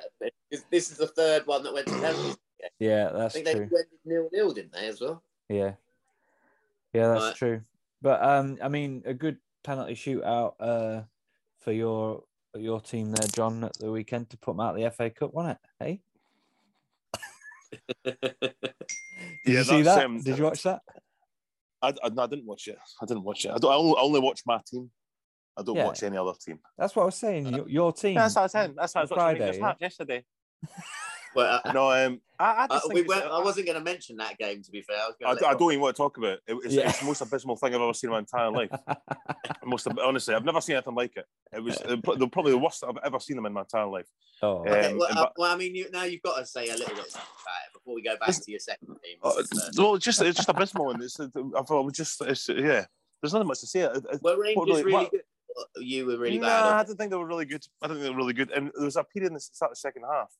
[0.50, 2.36] This- This is the third one that went to penalties.
[2.80, 3.54] Yeah, I that's think true.
[3.54, 5.22] they ended nil nil, didn't they, as well?
[5.48, 5.74] Yeah,
[6.92, 7.36] yeah, that's Right.
[7.36, 7.60] true.
[8.02, 11.02] But um, I mean, a good penalty shootout uh
[11.60, 12.24] for your
[12.56, 15.32] your team there, John, at the weekend to put them out of the FA Cup,
[15.32, 15.68] wasn't it?
[15.78, 16.02] Hey,
[18.04, 18.18] did
[19.44, 20.04] Yeah, you see that?
[20.04, 20.80] um, did you watch that?
[21.82, 22.78] I, I, no, I didn't watch it.
[23.00, 23.52] I didn't watch it.
[23.52, 24.90] I, don't, I, only, I only watch my team.
[25.56, 25.86] I don't Yeah.
[25.86, 26.58] watch any other team.
[26.76, 27.46] That's what I was saying.
[27.46, 28.16] Your, your team.
[28.16, 28.74] That's how I was saying.
[28.76, 29.74] That's how I was watching Friday, Rangers yeah.
[29.80, 30.24] yesterday.
[31.34, 33.84] Well, uh, No, um, I, I uh, think we it's- weren't, I wasn't going to
[33.84, 34.62] mention that game.
[34.62, 36.40] To be fair, I, was I, I don't even want to talk about it.
[36.48, 36.88] it it's, Yeah.
[36.88, 38.70] it's the most abysmal thing I've ever seen in my entire life.
[39.64, 41.26] most ab- honestly, I've never seen anything like it.
[41.52, 44.06] It was uh, the- probably the worst I've ever seen them in my entire life.
[44.42, 44.72] oh, Yeah.
[44.72, 46.72] Okay, Um, well, uh, but- well, I mean, you, now you've got to say a
[46.72, 49.18] little bit about it before we go back Listen- to your second team.
[49.22, 49.42] Uh, Uh,
[49.76, 51.26] well, it's just it's just abysmal, and it's I
[51.62, 52.86] thought it was just it's, yeah.
[53.22, 53.80] There's nothing much to say.
[53.80, 55.22] It- it- were Rangers really- really what- good?
[55.76, 56.72] You were really nah, bad.
[56.72, 57.62] I didn't think they were really good.
[57.82, 58.50] I think they were really good.
[58.52, 60.30] And there was a period in the start of the second half,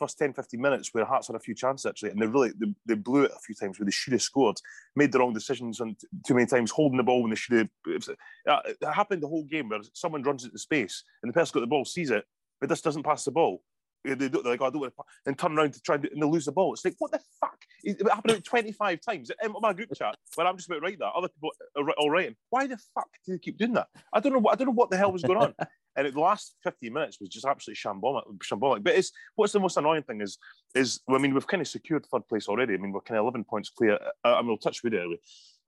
[0.00, 2.66] first 10, 15 minutes, where Hearts had a few chances actually, and they really they,
[2.86, 4.56] they blew it a few times where they should have scored,
[4.96, 5.94] made the wrong decisions on
[6.26, 8.08] too many times, holding the ball when they should have.
[8.48, 11.60] Uh, it happened the whole game where someone runs into space and the person got
[11.60, 12.24] the ball, sees it,
[12.60, 13.62] but just doesn't pass the ball.
[14.04, 16.06] They do, they're like, oh, I don't want to, and turn around to try and,
[16.06, 16.72] and they lose the ball.
[16.72, 17.58] It's like, what the fuck?
[17.82, 20.98] It happened about 25 times in my group chat where I'm just about to write
[20.98, 21.12] that.
[21.14, 22.36] Other people are all writing.
[22.48, 23.88] Why the fuck do they keep doing that?
[24.12, 24.38] I don't know.
[24.38, 25.54] What, I don't know what the hell was going on.
[25.96, 28.22] and it, the last 15 minutes was just absolutely shambolic.
[28.38, 28.82] shambolic.
[28.82, 30.38] But it's what's the most annoying thing is
[30.74, 32.74] is I mean we've kind of secured third place already.
[32.74, 33.98] I mean we're kind of 11 points clear.
[34.24, 35.00] I, I mean we'll touch with it.
[35.00, 35.18] Anyway.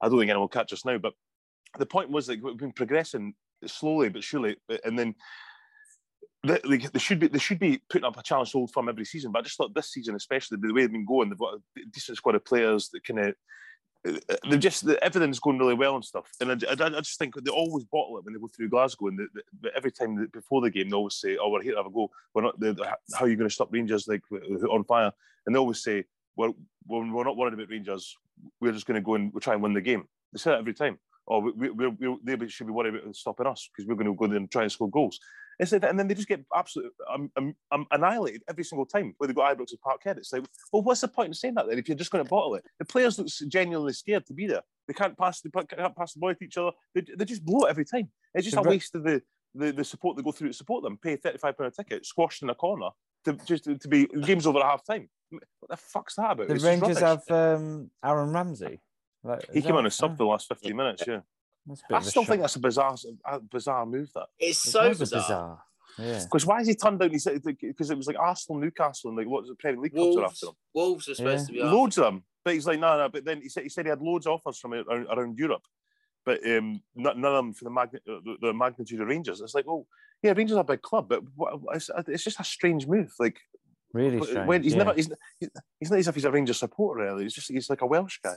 [0.01, 0.97] I don't think anyone will catch us now.
[0.97, 1.13] But
[1.77, 3.33] the point was that we've been progressing
[3.65, 5.15] slowly but surely, uh, and then.
[6.45, 9.05] They, they, should be they should be putting up a challenge to Old Firm every
[9.05, 11.53] season, but I just thought this season, especially the way they've been going, they've got
[11.55, 13.35] a decent squad of players that kind of
[14.05, 16.29] uh, they've just everything's going really well and stuff.
[16.41, 19.07] And I, I, I just think they always bottle it when they go through Glasgow,
[19.07, 19.19] and
[19.75, 22.09] every time before the game they always say, "Oh, we're here to have a go.
[22.33, 22.55] We're not.
[23.13, 24.21] How are you going to stop Rangers like
[24.69, 25.11] on fire?"
[25.45, 26.03] And they always say,
[26.35, 26.53] "Well,
[26.85, 28.17] we're, we're not worried about Rangers.
[28.59, 30.03] We're just going to go and we'll try and win the game."
[30.33, 30.99] They say that every time.
[31.25, 34.13] Oh, we, we, we, they should be worried about stopping us because we're going to
[34.13, 35.21] go there and try and score goals.
[35.59, 38.85] It's like that, and then they just get absolutely um, um, um, annihilated every single
[38.85, 40.17] time where they've got Ibrox and Parkhead.
[40.17, 42.29] It's like, well, what's the point in saying that then if you're just going to
[42.29, 42.65] bottle it?
[42.79, 44.61] The players look genuinely scared to be there.
[44.87, 46.71] They can't pass the can't pass the ball to each other.
[46.95, 48.09] They, they just blow it every time.
[48.33, 49.21] It's just The a re- waste of the,
[49.55, 50.97] the, the support they go through to support them.
[50.97, 52.89] Pay thirty five pound a ticket, squashed in a corner
[53.25, 55.07] to just to, to be games over at half time.
[55.29, 56.47] What the fuck's that about?
[56.47, 58.79] the It's Rangers have um, Aaron Ramsey.
[59.23, 61.03] Like, He came that- on a sub for the last fifteen minutes.
[61.07, 61.32] Yeah, that's a bit
[61.91, 62.29] I still shock.
[62.29, 62.95] think that's a bizarre,
[63.25, 64.09] a bizarre move.
[64.15, 65.61] That It's It so was a bizarre.
[65.99, 66.23] Yeah.
[66.23, 67.11] because why has he turned down?
[67.11, 69.93] He said because it was like Arsenal, Newcastle, and like what was the Premier League
[69.93, 70.53] clubs were Wolves, after him.
[70.73, 71.45] Wolves are supposed Yeah.
[71.47, 73.09] to be after Loads of them, but he's like no, no.
[73.09, 75.63] But then he said he said he had loads of offers from around, around Europe,
[76.25, 79.39] but um, none none of them for the, magni- uh, the, the magnitude of Rangers.
[79.39, 79.85] It's like, well,
[80.23, 83.13] yeah, Rangers are a big club, but what, it's, it's just a strange move.
[83.19, 83.39] Like
[83.93, 84.47] Really strange.
[84.47, 84.77] when he's yeah.
[84.79, 85.09] never, he's,
[85.79, 87.03] he's not as if he's a Rangers supporter.
[87.03, 88.33] Really, he's just he's like a Welsh guy.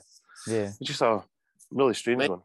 [0.47, 0.73] yeah.
[0.79, 1.23] It's just a
[1.71, 2.43] really strange Mate, one.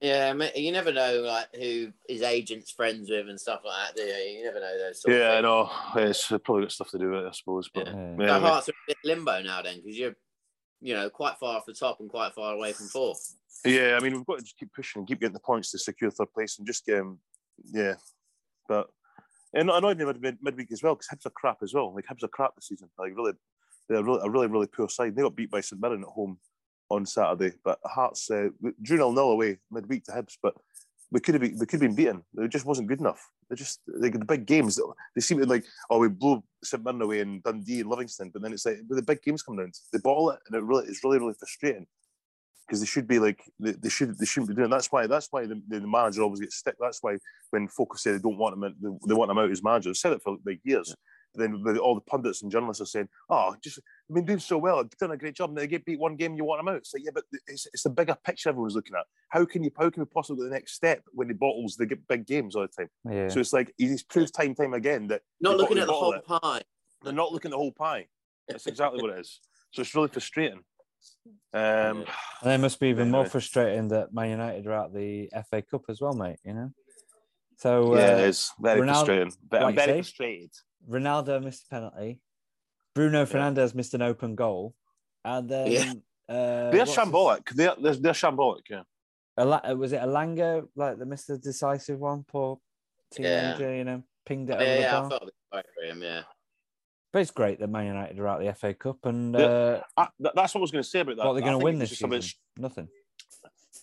[0.00, 4.02] Yeah, you never know like who his agent's friends with and stuff like that, do
[4.02, 4.38] you?
[4.38, 5.00] You never know those.
[5.00, 5.70] Sort Yeah, I of know.
[5.96, 7.70] It's probably got stuff to do with it, I suppose.
[7.72, 7.92] But Yeah.
[7.92, 7.98] Yeah.
[8.08, 8.20] things.
[8.20, 8.48] yeah, So anyway.
[8.50, 10.16] Hearts are in limbo now then, because you're,
[10.80, 13.36] you know, quite far off the top and quite far away from fourth.
[13.64, 15.78] Yeah, I mean, we've got to just keep pushing and keep getting the points to
[15.78, 17.18] secure third place and just get um,
[17.72, 17.94] yeah.
[18.68, 18.88] But
[19.54, 21.94] and I know even mid, mid, midweek as well because Hibs are crap as well.
[21.94, 22.90] Like Hibs are crap this season.
[22.98, 23.32] Like really,
[23.88, 25.14] they're really, a really really poor side.
[25.16, 26.38] They got beat by St Mirren at home
[26.94, 28.48] on Saturday, but Hearts uh,
[28.82, 30.36] drew nil nil away midweek to Hibs.
[30.42, 30.54] But
[31.10, 32.22] we could have been, we could have been beaten.
[32.38, 33.28] It just wasn't good enough.
[33.48, 34.80] They just like the big games.
[35.14, 38.42] They seem to like oh we blew St Mirren away in Dundee and Livingston, but
[38.42, 41.04] then it's like the big games coming down, they bottle it, and it really it's
[41.04, 41.86] really really frustrating
[42.66, 44.70] because they should be like they, they should they shouldn't be doing.
[44.70, 46.76] That's why that's why the, the manager always gets stick.
[46.80, 47.18] That's why
[47.50, 49.90] when focus say they don't want him, they, they want him out as manager.
[49.90, 50.94] They've said it for like years.
[51.34, 54.56] But then all the pundits and journalists are saying, "Oh, just I've been doing so
[54.58, 54.78] well.
[54.78, 55.50] I've done a great job.
[55.50, 57.66] And they get beat one game, you want them out." It's like, yeah, but it's,
[57.72, 59.04] it's the bigger picture everyone's looking at.
[59.30, 62.26] How can you how can we possibly the next step when he bottles the big
[62.26, 62.90] games all the time?
[63.10, 63.28] Yeah.
[63.28, 66.24] So it's like he's proved time time again that Not looking at the whole it.
[66.24, 66.62] pie.
[67.02, 68.06] They're not looking at the whole pie.
[68.48, 69.40] That's exactly what it is.
[69.72, 70.60] So it's really frustrating.
[71.52, 72.04] Um,
[72.42, 75.82] And it must be even more frustrating that Man United are out the FA Cup
[75.88, 76.38] as well, mate.
[76.44, 76.70] You know.
[77.58, 79.32] So yeah, uh, it's very Ronaldo- frustrating.
[79.48, 80.50] But I'm very say, frustrated.
[80.88, 82.20] Ronaldo missed a penalty.
[82.94, 84.74] Bruno Fernandes missed an open goal,
[85.24, 85.92] and then Yeah.
[86.28, 87.48] uh, They're what's his- shambolic.
[87.50, 88.82] They're, they're, they're shambolic, yeah.
[89.38, 91.40] Ala- was it Elanga like the Mr.
[91.40, 92.22] Decisive one?
[92.24, 92.60] Poor
[93.18, 93.54] Yeah.
[93.54, 95.10] teenager, you know, pinged it Yeah, over yeah, the I bar.
[95.10, 96.02] felt sorry for him.
[96.02, 96.22] Yeah.
[97.12, 99.40] But it's great that Man United are out the FA Cup, and Yeah.
[99.44, 101.26] uh, I, that's what I was going to say about that.
[101.26, 102.22] what they're going to win this season?
[102.56, 102.88] Nothing.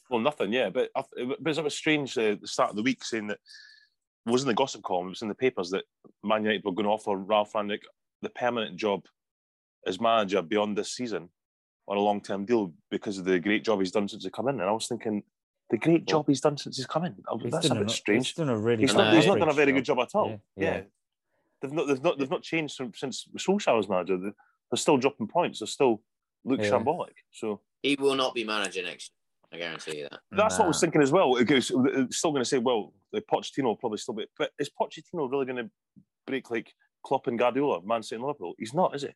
[0.09, 0.69] well, nothing, yeah.
[0.69, 1.03] But I,
[1.39, 3.39] but it's a bit strange uh, the start of the week saying that
[4.25, 5.83] it wasn't the gossip column, it was in the papers that
[6.23, 7.79] Man United were going to offer Ralf Rangnick
[8.21, 9.05] the permanent job
[9.87, 11.29] as manager beyond this season
[11.87, 14.47] on a long term deal because of the great job he's done since he come
[14.47, 14.59] in.
[14.59, 15.23] And I was thinking,
[15.71, 17.15] the great job he's done since he's come in.
[17.41, 18.35] He's that's a done bit He's strange.
[18.35, 18.81] done a really.
[18.83, 19.77] He's not, he's not done a very job.
[19.77, 20.29] good job at all.
[20.29, 20.75] Yeah, Yeah.
[20.75, 20.81] yeah.
[21.61, 24.17] They've not they've not they've not changed from, since Solskjaer was manager.
[24.17, 24.33] They're,
[24.69, 25.59] they're still dropping points.
[25.59, 26.01] They're still
[26.43, 26.69] look Yeah.
[26.71, 27.13] shambolic.
[27.31, 29.20] So He will not be manager next year.
[29.53, 30.19] I guarantee you that.
[30.31, 31.35] that's what I was thinking as well.
[31.35, 34.69] It goes, still going to say, well, the Pochettino will probably still be, but is
[34.69, 35.69] Pochettino really going to
[36.25, 38.53] break like Klopp and Guardiola, Man City and Liverpool?
[38.57, 39.09] He's not, is he?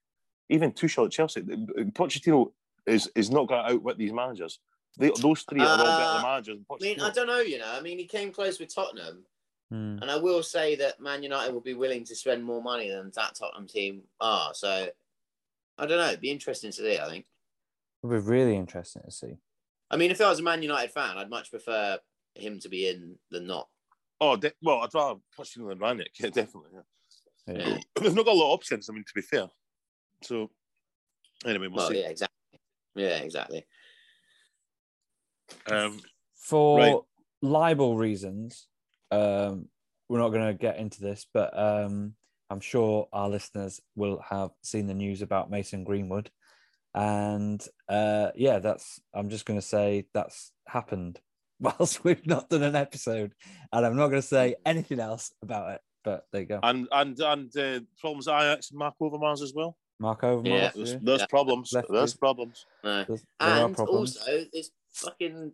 [0.50, 2.52] Even Tuchel at Chelsea, Pochettino
[2.86, 4.60] is is not going to outwit these managers.
[5.00, 6.58] They, those three are all better Uh, managers.
[6.58, 7.40] Than I mean, I don't know.
[7.40, 9.26] You know, I mean, he came close with Tottenham,
[9.72, 9.98] Hmm.
[10.02, 13.12] and I will say that Man United will be willing to spend more money than
[13.16, 14.54] that Tottenham team are.
[14.54, 14.88] So
[15.80, 16.08] I don't know.
[16.08, 17.00] It'd be interesting to see.
[17.00, 17.26] I think.
[18.04, 19.38] It'll be really interesting to see.
[19.96, 21.98] I mean, if I was a Man United fan, I'd much prefer
[22.36, 23.70] him to be in than not.
[24.20, 26.08] Oh, de- well, I'd rather Pochettino than Rangnick.
[26.20, 26.72] Yeah, definitely.
[27.48, 27.54] Yeah.
[27.54, 27.78] Yeah.
[28.02, 28.90] They've not got a lot of options.
[28.90, 29.48] I mean, to be fair.
[30.22, 30.52] So
[31.46, 32.02] anyway, we'll Well, see.
[32.02, 32.60] yeah, exactly.
[32.96, 33.66] Yeah, exactly.
[35.72, 36.02] Um,
[36.36, 37.00] For Right.
[37.42, 38.68] libel reasons,
[39.12, 39.70] um,
[40.10, 42.16] we're not going to get into this, but um,
[42.50, 46.32] I'm sure our listeners will have seen the news about Mason Greenwood.
[46.96, 51.20] And uh, yeah, that's, I'm just going to say that's happened
[51.60, 53.34] whilst we've not done an episode.
[53.74, 56.60] And I'm not going to say anything else about it, but there you go.
[56.64, 59.78] and and and uh, problems at Ajax and Mark Overmars as well.
[60.00, 60.48] Mark Overmars.
[60.48, 60.72] Yeah.
[60.74, 61.00] There's, yeah.
[61.02, 61.28] there's Yeah.
[61.28, 61.74] problems.
[61.74, 62.66] Left There's is- problems.
[62.84, 63.04] No.
[63.04, 64.18] There's- And problems.
[64.18, 65.52] also, this fucking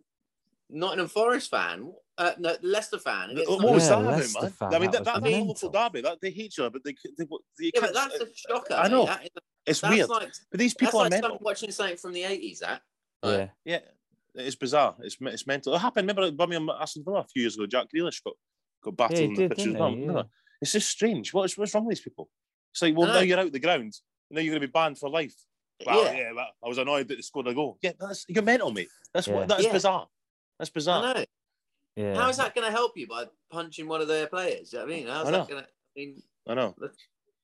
[0.70, 3.36] Nottingham Forest fan, uh, no, Leicester fan.
[3.46, 4.50] What not- was Yeah, that Leicester man?
[4.52, 5.46] fan, I mean, that that, was that, mental.
[5.48, 7.26] local derby, that they hate each other, but they, they, they
[7.74, 8.74] yeah, can't- but that's a shocker.
[8.74, 9.06] I know.
[9.06, 9.30] That is-
[9.66, 10.08] It's that's weird.
[10.08, 11.30] like but these that's people are like mental.
[11.30, 12.60] someone watching something from the eighties.
[12.60, 12.82] That
[13.22, 13.48] Yeah.
[13.64, 13.78] Yeah,
[14.34, 14.96] it's bizarre.
[15.00, 15.74] It's it's mental.
[15.74, 16.06] It happened.
[16.08, 17.66] Remember at Birmingham Aston Villa a few years ago.
[17.66, 18.34] Jack Grealish got
[18.82, 20.16] got battled Yeah, he on the pitch as didn't well.
[20.16, 20.22] Yeah.
[20.60, 21.32] It's just strange.
[21.32, 22.28] What's what's wrong with these people?
[22.72, 23.92] It's like, well, now you're out the ground.
[24.30, 25.34] Now you're going to be banned for life.
[25.84, 27.76] Well, yeah, yeah, well, I was annoyed that they scored a goal.
[27.82, 28.88] Yeah, that's you're mental, mate.
[29.12, 29.34] That's Yeah.
[29.34, 29.72] what that's Yeah.
[29.72, 30.08] bizarre.
[30.58, 31.04] That's bizarre.
[31.04, 31.24] I know.
[31.96, 32.14] Yeah.
[32.14, 34.72] How is that going to help you by punching one of their players?
[34.72, 35.46] You know what I mean, how's I that know.
[35.46, 35.68] going to?
[35.68, 36.74] I mean, I know.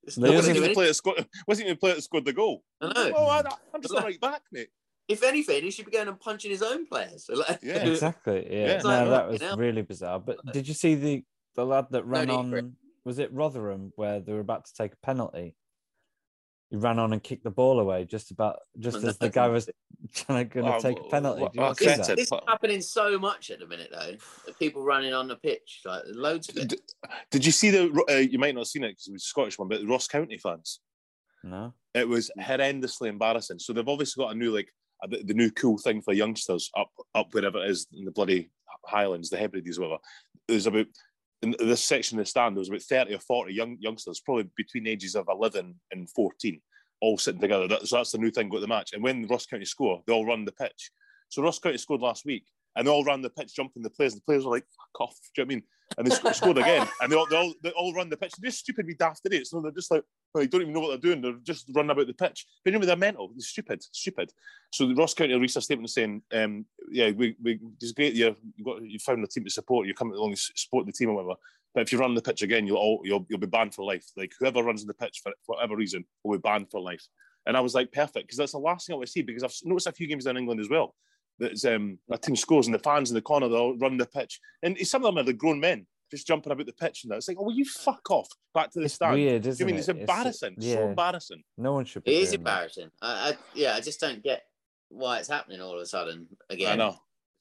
[0.08, 1.26] It's There not is wasn't going even do the player that scored.
[1.46, 2.62] Wasn't even the player that scored the goal.
[2.80, 3.12] I know.
[3.16, 3.42] Oh, I,
[3.74, 4.68] I'm just a right back, mate.
[5.06, 7.24] If anything, he should be going and punching his own players.
[7.26, 7.76] So, like- Yeah.
[7.86, 8.46] exactly.
[8.50, 8.72] Yeah, Yeah.
[8.74, 9.56] It's like, no, that fucking was hell.
[9.56, 10.20] really bizarre.
[10.20, 12.64] But did you see the the lad that ran need for it.
[12.64, 12.76] on?
[13.04, 15.54] Was it Rotherham where they were about to take a penalty?
[16.70, 19.70] He ran on and kicked the ball away just about just as the guy was
[20.14, 21.42] trying to Oh, take a penalty.
[21.42, 22.16] well, well, not see Arteta- that?
[22.16, 24.52] This is happening so much at the minute, though.
[24.58, 26.68] People running on the pitch, like loads of it.
[26.68, 26.78] D-
[27.30, 28.04] Did you see the?
[28.08, 29.86] Uh, you might not have seen it because it was a Scottish one, but the
[29.86, 30.80] Ross County fans.
[31.44, 31.74] No.
[31.94, 33.58] It was horrendously embarrassing.
[33.58, 34.68] So they've obviously got a new like
[35.02, 38.50] a, the new cool thing for youngsters up up wherever it is in the bloody
[38.86, 39.98] Highlands, the Hebrides, whatever.
[40.48, 40.86] There's about
[41.42, 42.56] in this section of the stand.
[42.56, 46.10] There was about thirty or forty young youngsters, probably between the ages of eleven and
[46.10, 46.60] fourteen,
[47.00, 47.68] all sitting together.
[47.68, 48.92] That, so that's the new thing with the match.
[48.92, 50.90] And when Ross County score, they all run the pitch.
[51.28, 52.44] So Ross County scored last week,
[52.76, 54.14] and they all ran the pitch, jumping the players.
[54.14, 55.62] And the players were like, "Fuck off!" Do you know what I mean?
[55.96, 58.32] And they sc- scored again, and they all, they all they all run the pitch.
[58.38, 59.52] They're just stupid, be daft idiots.
[59.52, 61.20] No, they're just like they don't even know what they're doing.
[61.20, 62.46] They're just running about the pitch.
[62.64, 63.28] But anyway, they're mental.
[63.28, 64.32] They're stupid, stupid.
[64.70, 68.14] So the Ross County released a statement saying, um, "Yeah, we, we it's great.
[68.14, 69.86] You you got you found a team to support.
[69.86, 71.38] You're coming along support the team or whatever.
[71.74, 74.04] But if you run the pitch again, you'll all you'll you'll be banned for life.
[74.16, 77.04] Like whoever runs the pitch for, for whatever reason will be banned for life."
[77.46, 79.22] And I was like, perfect, because that's the last thing I want to see.
[79.22, 80.94] Because I've noticed a few games in England as well.
[81.38, 84.40] that's um, a team scores and the fans in the corner they'll run the pitch,
[84.62, 87.16] and some of them are the grown men just jumping about the pitch and that.
[87.16, 89.14] It's like, oh, will you fuck off back to the It's stand?
[89.14, 89.80] weird, isn't you mean it?
[89.80, 90.56] it's embarrassing?
[90.58, 90.88] so yeah.
[90.88, 91.42] embarrassing.
[91.56, 92.14] No one should be.
[92.14, 92.50] It is doing that.
[92.50, 92.90] embarrassing.
[93.02, 94.42] I, I, yeah, I just don't get
[94.88, 96.72] why it's happening all of a sudden again.
[96.72, 96.96] I know.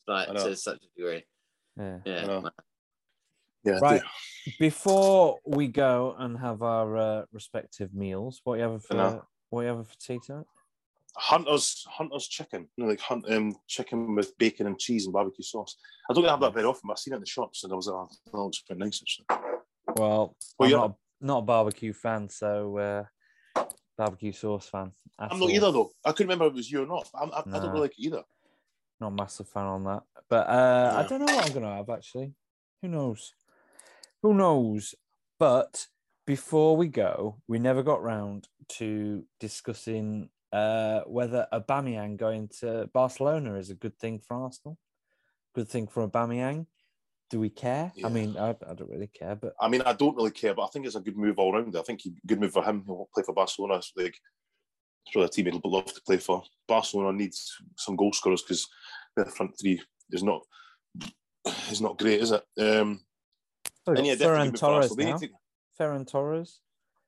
[0.08, 0.48] Like I know.
[0.48, 1.24] to such a degree.
[1.78, 1.98] Yeah.
[2.06, 2.42] Yeah.
[3.64, 4.02] Yeah, Right.
[4.60, 9.10] Before we go and have our uh, respective meals, what you have I know.
[9.10, 10.46] for what you have for tea tonight?
[11.18, 15.44] Hunter's Hunter's chicken, you know, like hunt um, chicken with bacon and cheese and barbecue
[15.44, 15.76] sauce.
[16.10, 17.76] I don't have that very often, but I've seen it in the shops, and I
[17.76, 19.26] was like, oh, that looks quite nice actually.
[19.96, 23.64] Well, Well, I'm not, a, not a barbecue fan, so uh,
[23.98, 24.92] barbecue sauce fan.
[25.18, 25.52] I'm not all.
[25.52, 25.92] either though.
[26.06, 27.10] I couldn't remember if it was you or not.
[27.20, 28.22] I'm, I, I don't really like it either.
[29.02, 31.90] Not a massive fan on that, but uh, I don't know what I'm gonna have
[31.90, 32.34] actually.
[32.82, 33.34] Who knows?
[34.24, 34.96] Who knows?
[35.40, 35.88] But
[36.26, 43.56] before we go, we never got round to discussing uh, whether Aubameyang going to Barcelona
[43.56, 44.78] is a good thing for Arsenal.
[45.56, 46.66] Good thing for Aubameyang.
[47.30, 47.92] Do we care?
[48.04, 50.64] I mean, I, I don't really care, but I mean, I don't really care, but
[50.64, 51.76] I think it's a good move all round.
[51.76, 52.84] I think he, good move for him.
[52.86, 53.76] He'll play for Barcelona.
[53.76, 54.18] It's like
[55.06, 56.44] it's really a team he'd love to play for.
[56.68, 58.66] Barcelona needs some goal scorers because
[59.16, 60.42] their front three is not
[61.70, 62.44] is not great, is it?
[62.60, 63.02] Um,
[63.96, 64.98] and yeah, Ferran good move for Torres.
[64.98, 65.18] Now.
[65.18, 65.30] to,
[65.80, 66.60] Ferran Torres.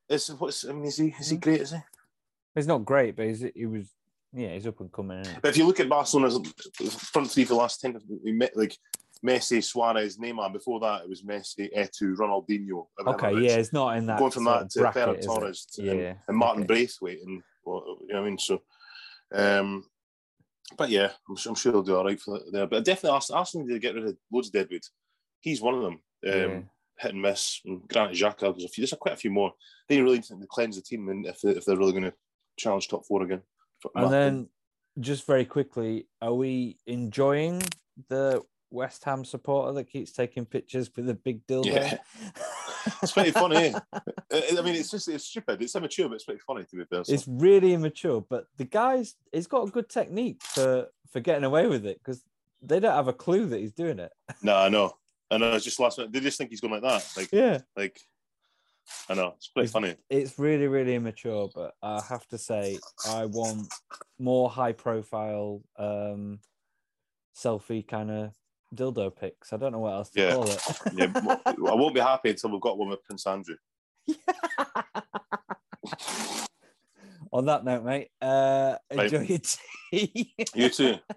[0.09, 1.41] it's, what's, I mean, is he is he Mhm.
[1.41, 1.61] great?
[1.61, 1.77] Is he?
[2.55, 3.93] He's not great, but he's he was
[4.33, 5.25] yeah, he's up and coming.
[5.41, 6.39] But if you look at Barcelona's
[7.11, 8.77] front three for the last ten, we met like
[9.25, 10.53] Messi, Suarez, Neymar.
[10.53, 12.87] Before that, it was Messi, Eto'o, Ronaldinho.
[13.07, 15.25] Okay, yeah, it's not in that going from that to bracket, Ferran?
[15.25, 16.67] Torres to, Yeah, and Martin okay.
[16.67, 18.37] Braithwaite and well, you know what I mean.
[18.37, 18.61] So,
[19.33, 19.85] um,
[20.77, 22.67] but yeah, I'm, sure- I'm sure they'll do all right for that there.
[22.67, 24.83] But definitely, Arsenal, Arsenal need to get rid of loads of deadwood.
[25.41, 25.99] He's one of them.
[26.25, 26.59] Um, Yeah.
[26.99, 27.61] Hit and miss.
[27.65, 28.53] And Granit Xhaka.
[28.53, 28.81] There's a few.
[28.81, 29.53] There's quite a few more.
[29.87, 32.13] They really need to cleanse the team, and if if they're really going to
[32.57, 33.41] challenge top four again.
[33.95, 34.11] And opinion.
[34.11, 34.49] then,
[34.99, 37.63] just very quickly, are we enjoying
[38.09, 41.65] the West Ham supporter that keeps taking pictures with a big dildo?
[41.65, 41.97] Yeah.
[43.03, 43.73] It's pretty funny.
[43.93, 45.61] I I mean, it's just it's stupid.
[45.61, 47.03] It's immature, but it's pretty funny to be fair.
[47.03, 47.13] So.
[47.13, 51.67] it's really immature, but the guy's he's got a good technique for for getting away
[51.67, 52.23] with it because
[52.61, 54.11] they don't have a clue that he's doing it.
[54.41, 54.95] No, I know.
[55.31, 55.53] I know.
[55.53, 56.11] It's just last minute.
[56.13, 57.07] They just think he's going like that.
[57.17, 57.99] Like, Yeah, like.
[59.07, 59.33] I know.
[59.37, 59.95] It's pretty It's- funny.
[60.09, 63.71] it's really really immature, but I have to say I want
[64.17, 66.39] more high profile um
[67.37, 68.33] selfie kind of
[68.75, 69.53] dildo pics.
[69.53, 70.33] I don't know what else to Yeah.
[70.33, 70.61] call it.
[70.93, 71.11] Yeah,
[71.45, 73.57] I won't be happy until we've got one with Prince Andrew.
[77.31, 79.13] On that note, mate, uh, Right.
[79.13, 79.39] enjoy your
[79.91, 80.33] tea.
[80.55, 80.95] You too.